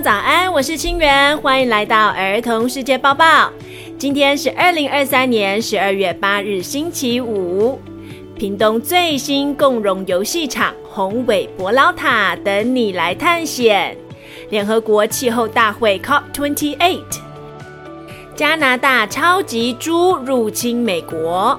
[0.00, 3.50] 早安，我是清源，欢迎来到儿童世界报报。
[3.98, 7.80] 今天是二零二三年十二月八日，星期五。
[8.36, 13.96] 屏东最新共融游戏场宏伟伯劳塔等你来探险。
[14.50, 17.00] 联合国气候大会 COP28。
[18.36, 21.58] 加拿大超级猪入侵美国。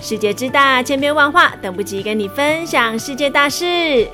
[0.00, 4.08] 世界之大，千变万化，等不及跟你分享世界大事。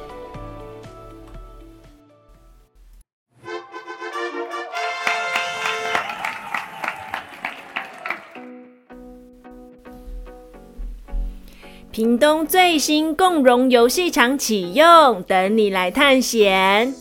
[11.92, 16.94] 屏东最新共融游戏场启用，等你来探险。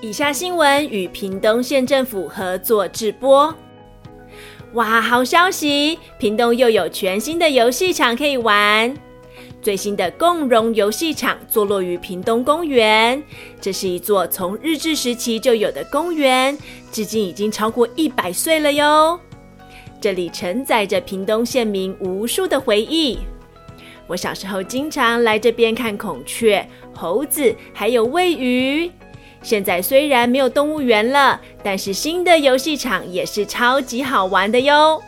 [0.00, 3.52] 以下新闻与屏东县政府合作制播。
[4.74, 5.98] 哇，好消息！
[6.16, 8.96] 屏东又有全新的游戏场可以玩。
[9.60, 13.20] 最新的共融游戏场坐落于屏东公园，
[13.60, 16.56] 这是一座从日治时期就有的公园，
[16.92, 19.18] 至今已经超过一百岁了哟。
[20.00, 23.18] 这里承载着屏东县民无数的回忆。
[24.08, 28.90] 我小时候经常来这边看孔雀、猴子，还有喂鱼。
[29.42, 35.00] 现在虽然没有动物园了，但是新的游戏场也是超级好玩的哟。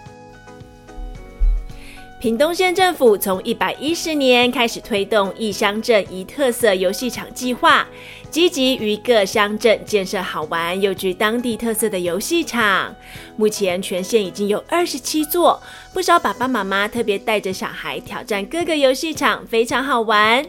[2.20, 7.88] 屏东县政府从一百一十年开始推动异乡镇一特色游戏场计划，
[8.30, 12.94] 积极于各乡镇建设好玩又具当地特色的游戏场。
[13.36, 15.60] 目前全县已经有二十七座，
[15.92, 20.46] 不少爸爸妈妈特别带着小孩挑战各个游戏场，非常好玩。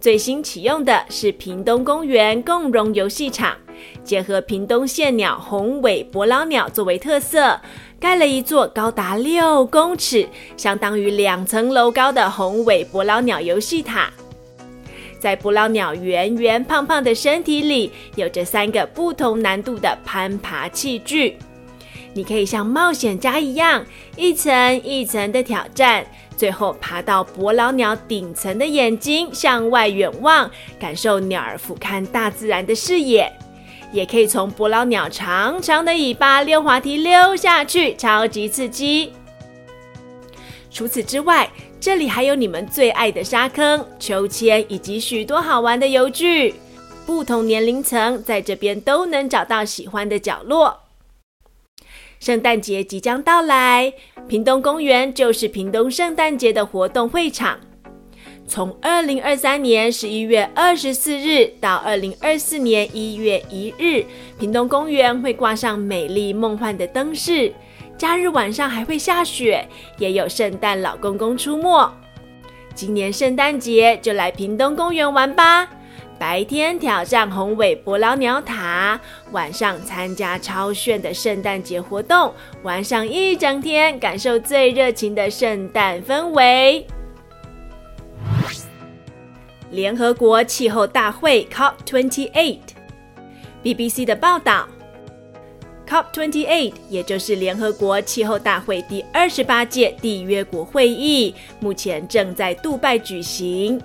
[0.00, 3.56] 最新启用的是屏东公园共融游戏场，
[4.02, 7.60] 结合屏东县鸟宏伟伯劳鸟作为特色。
[7.98, 14.10] 盖了一座高达六公尺，相当于两层楼高的宏伟伯劳鸟游戏塔。
[15.20, 21.36] 在伯劳鸟圆圆胖胖的身体里，有着三个不同难度的攀爬器具。
[22.12, 23.84] 你可以像冒险家一样，
[24.16, 26.04] 一层一层的挑战，
[26.36, 33.30] 最后爬到伯劳鸟顶层的眼睛，向外远望，感受鸟儿俯瞰大自然的视野。
[33.92, 39.12] 也可以从伯劳鸟长长的尾巴溜滑梯溜下去，超级刺激。
[40.70, 46.54] 除此之外，这里还有你们最爱的沙坑、秋千以及许多好玩的游具。
[47.06, 50.78] 不同年龄层在这边都能找到喜欢的角落。
[52.20, 53.94] 圣诞节即将到来，
[54.28, 57.58] 屏东公园就是屏东圣诞节的活动会场。
[58.46, 64.04] 从二零二三年十一月二十四日到二零二四年一月一日，
[64.38, 67.50] 屏东公园会挂上美丽梦幻的灯饰。
[68.00, 69.68] 假日晚上还会下雪，
[69.98, 71.92] 也有圣诞老公公出没。
[72.74, 75.68] 今年圣诞节就来屏东公园玩吧！
[76.18, 78.98] 白天挑战宏伟伯劳鸟塔，
[79.32, 86.86] 晚上参加超炫的圣诞节活动，玩上一整天，感受最热情的圣诞氛围。
[89.70, 94.66] 联合国气候大会 COP28，BBC 的报道
[95.90, 103.80] ，COP28 也就是联合国气候大会第二十八届缔约国会议，目前正在杜拜举行。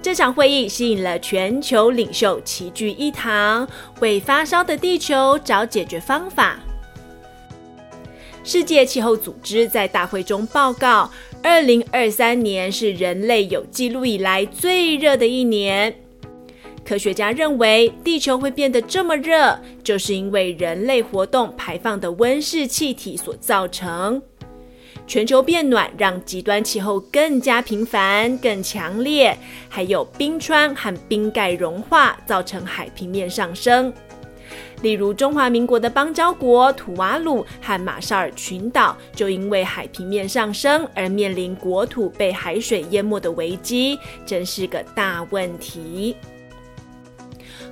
[0.00, 3.68] 这场会议吸引了全球领袖齐聚一堂，
[4.00, 6.60] 为发烧的地球找解决方法。
[8.44, 11.10] 世界气候组织在大会中报告，
[11.42, 15.94] 二零二三年是人类有记录以来最热的一年。
[16.84, 24.20] 科学家认为，地球会变得这么热，就是因为人类活动排放的温室气体所造成。
[25.06, 29.36] 全球变暖让极端气候更加频繁、更强烈，
[29.68, 33.92] 还有冰川和冰盖融化，造成海平面上升。
[34.82, 46.16] 例如，中华民国的邦交国土瓦鲁和马绍尔群岛，就因为海平面上升而面临国土被海水淹没的危机，真是个大问题。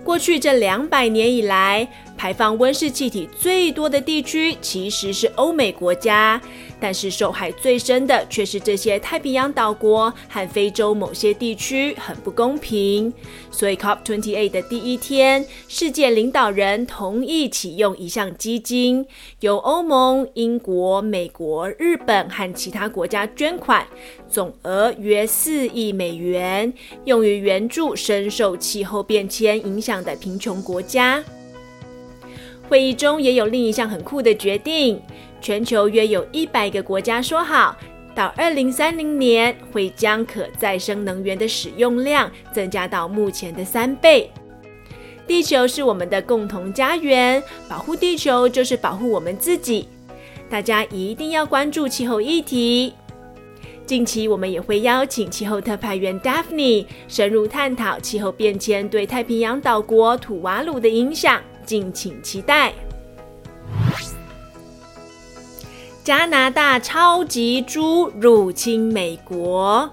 [0.04, 1.86] 过去这两百年以来，
[2.20, 6.38] 排放温室气体最多的地区其实是欧美国家。
[6.78, 13.10] 但是受害最深的却是这些太平洋岛国和非洲某些地区，很不公平。
[13.50, 19.06] 所以 COP28 的第一天，世界领导人同意启用一项基金，
[19.40, 23.86] 由欧盟、英国、美国、日本和其他国家捐款，
[24.28, 26.70] 总额约四亿美元，
[27.06, 31.22] 用于援助深受气候变迁影响的贫穷国家。
[32.70, 35.02] 会议中也有另一项很酷的决定。
[35.40, 37.76] 全球约有一百个国家说好，
[38.14, 44.30] 到二零三零年会将可再生能源的使用量增加到目前的三倍。
[45.26, 49.88] 地球是我们的共同家园，保护地球就是保护我们自己。
[50.48, 52.92] 大家一定要关注气候议题。
[53.84, 62.72] 近期我们也会邀请气候特派员 Daphne 深入探讨气候变迁对太平洋岛国土瓦鲁的影响，敬请期待。
[66.02, 69.88] 加拿大超级猪入侵美国，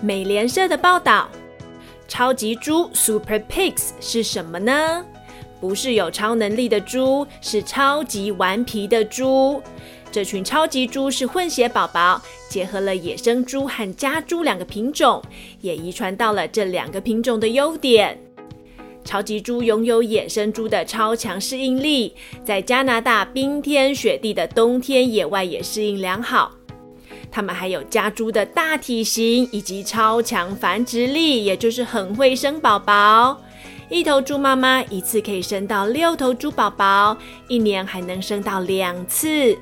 [0.00, 1.28] 美联社的报道。
[2.08, 5.04] 超级猪 Super Pigs 是什么呢？
[5.60, 9.62] 不是有超能力的猪，是超级顽皮的猪。
[10.10, 15.22] 这群超级猪是混血宝宝，结合了野生猪和家猪两个品种，
[15.60, 18.18] 也遗传到了这两个品种的优点。
[19.04, 22.14] 超级猪拥有野生猪的超强适应力，
[22.44, 26.52] 在加拿大冰天雪地的冬天野外也适应良好。
[27.30, 33.40] 它们还有家猪的大体型以及超强繁殖力，也就是很会生宝宝。
[33.88, 37.16] 一头猪妈妈一次可以生到六头猪宝宝，
[37.48, 39.56] 一年还能生到两次。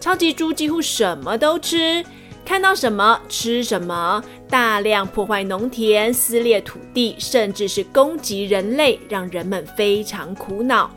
[0.00, 2.04] 超级猪几乎什么都吃，
[2.48, 10.90] 看到什么吃什么，大量破坏农田、撕裂土地，甚至是攻击人类，让人们非常苦恼。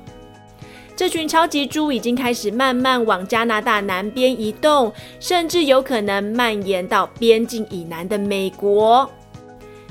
[0.96, 9.12] 这群超级猪已经开始慢慢往加拿大南边移动，甚至有可能蔓延到边境以南的美国。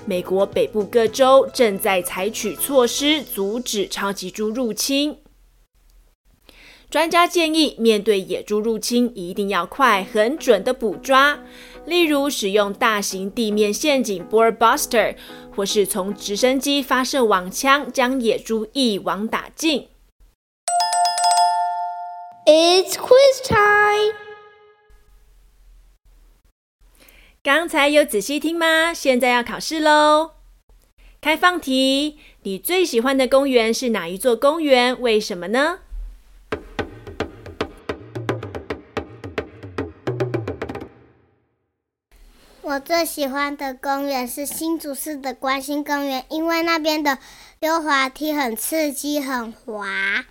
[0.06, 5.14] 美国北部各州正在采取措施阻止超级猪入侵。
[6.90, 11.38] 专家建议，面对野猪入侵，一定要快、很准的捕抓，
[11.86, 15.14] 例如使用大型地面陷阱 （Boar Buster）
[15.54, 19.86] 或是从直升机发射网枪，将野猪一网打尽。
[22.44, 24.16] It's quiz time！
[27.40, 28.92] 刚才有仔细听吗？
[28.92, 30.32] 现在要考试喽！
[31.20, 35.00] 开放题：你最喜欢的公园是哪一座公园？
[35.00, 35.78] 为什么呢？
[42.80, 47.18] 最喜欢的公园是新竹市的关心公园，因为那边的
[47.60, 50.24] 溜滑梯很刺激，很滑。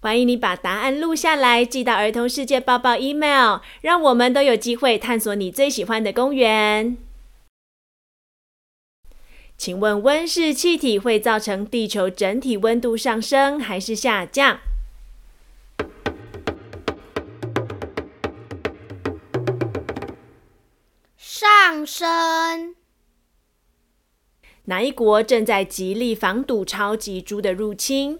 [0.00, 6.96] 欢迎你把答案录下来，寄到儿童世界报报 email，让我们都有机会探索你最喜欢的公园。
[9.56, 14.58] 请问温室气体会造成地球整体温度上升还是下降？
[21.66, 22.74] 上升。
[24.64, 28.18] 哪一国正在极力防堵超级猪的入侵？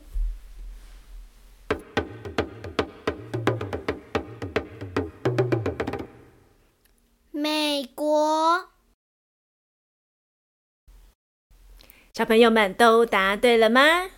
[7.31, 8.71] 美国。
[12.15, 14.09] 小朋友们都答对了吗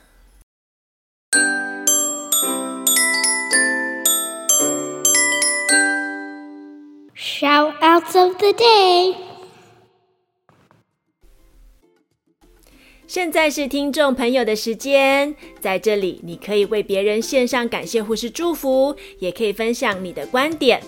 [8.36, 9.14] of the day。
[13.06, 20.82] 现在是听众朋友的时间，在这里你可以为别人献上感谢或是祝福，也可以分享你的观点。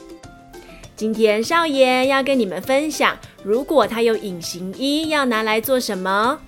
[0.97, 6.41] 今天少爷要跟你们分享，如果他有隐形衣，要拿来做什么？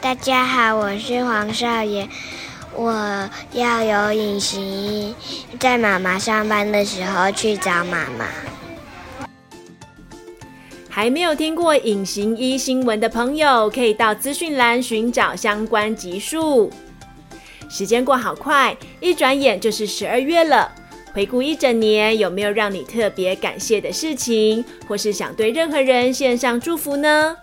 [0.00, 2.06] 大家好，我是黄少爷，
[2.76, 5.14] 我要有隐形衣，
[5.58, 8.26] 在妈妈上班的时候去找妈妈。
[10.90, 16.70] 还没有听过隐形衣新闻的朋友，可以到资讯栏寻找相关集数。
[17.68, 20.70] 时间过好快，一转眼就是十二月了。
[21.12, 27.36] 回顾一整年，有没有让你特别感谢的事情，或是想对任何人献上祝福呢？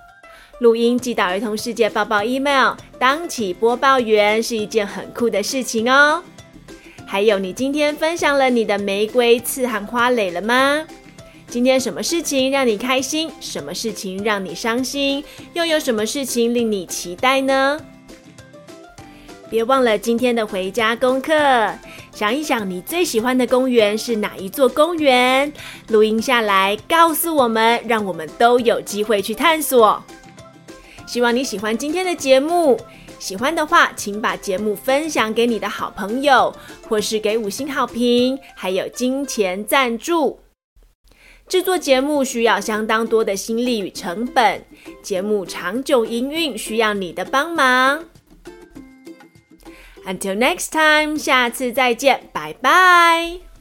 [0.60, 6.24] 录音寄到儿童世界报报 email，当起播报员是一件很酷的事情哦。
[7.05, 10.86] 还有，你今天分享了你的玫瑰刺和花蕾了吗？
[11.48, 13.29] 今天什么事情让你开心？
[13.39, 15.24] 什么事情让你伤心？
[15.53, 17.79] 又有什么事情令你期待呢？
[19.50, 21.33] 别忘了今天的回家功课。
[22.12, 25.51] 想一想，你最喜欢的公园是哪一座公园？
[25.89, 30.01] 录音下来，告诉我们，让我们都有机会去探索。
[31.05, 32.79] 希望你喜欢今天的节目，
[33.19, 36.53] 喜欢的话，请把节目分享给你的好朋友，
[36.88, 40.39] 或是给五星好评，还有金钱赞助。
[41.48, 44.65] 制作节目需要相当多的心力与成本，
[45.01, 48.05] 节目长久营运需要你的帮忙。
[50.05, 53.52] Until next time，下次再见，拜拜。